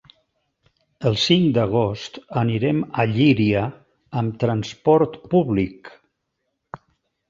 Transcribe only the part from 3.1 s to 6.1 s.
Llíria amb transport públic.